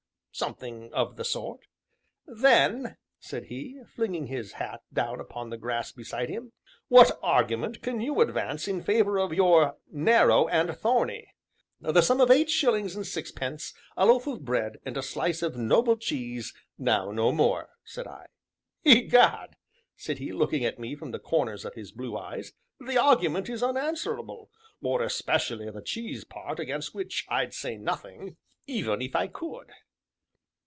"Something 0.33 0.91
of 0.93 1.17
the 1.17 1.25
sort." 1.25 1.67
"Then," 2.25 2.95
said 3.19 3.43
he, 3.47 3.81
flinging 3.85 4.25
his 4.27 4.53
hat 4.53 4.81
down 4.91 5.19
upon 5.19 5.49
the 5.49 5.57
grass 5.57 5.91
beside 5.91 6.29
him, 6.29 6.53
"what 6.87 7.19
argument 7.21 7.81
can 7.83 7.99
you 7.99 8.21
advance 8.21 8.65
in 8.67 8.81
favor 8.81 9.19
of 9.19 9.33
your 9.33 9.77
'Narrow 9.91 10.47
and 10.47 10.75
Thorny'?" 10.75 11.27
"The 11.81 12.01
sum 12.01 12.21
of 12.21 12.31
eight 12.31 12.49
shillings 12.49 12.95
and 12.95 13.05
sixpence, 13.05 13.73
a 13.97 14.05
loaf 14.05 14.25
of 14.25 14.43
bread, 14.45 14.79
and 14.83 14.95
a 14.97 15.03
slice 15.03 15.43
of 15.43 15.57
noble 15.57 15.97
cheese, 15.97 16.53
now 16.77 17.11
no 17.11 17.31
more," 17.33 17.69
said 17.83 18.07
I. 18.07 18.25
"Egad!" 18.85 19.57
said 19.97 20.17
he, 20.19 20.31
looking 20.31 20.63
at 20.65 20.79
me 20.79 20.95
from 20.95 21.11
the 21.11 21.19
corners 21.19 21.65
of 21.65 21.75
his 21.75 21.91
blue 21.91 22.17
eyes, 22.17 22.53
"the 22.79 22.97
argument 22.97 23.47
is 23.49 23.61
unanswerable, 23.61 24.49
more 24.79 25.03
especially 25.03 25.69
the 25.69 25.83
cheese 25.83 26.23
part, 26.23 26.57
against 26.57 26.95
which 26.95 27.25
I'd 27.29 27.53
say 27.53 27.77
nothing, 27.77 28.37
even 28.65 29.01
if 29.03 29.13
I 29.15 29.27
could." 29.27 29.69